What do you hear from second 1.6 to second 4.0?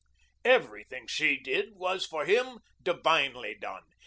was for him divinely done.